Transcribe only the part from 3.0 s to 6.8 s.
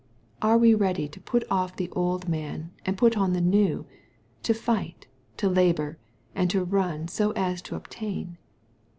on the new— to fight, to labor, and to